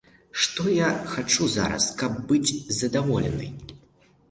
[0.45, 3.55] Што я хачу зараз, каб быць задаволенай?